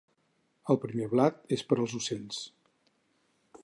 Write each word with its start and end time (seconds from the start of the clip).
El 0.73 0.79
primer 0.85 1.09
blat 1.13 1.55
és 1.59 1.65
per 1.69 1.79
als 1.85 1.97
ocells. 2.01 2.43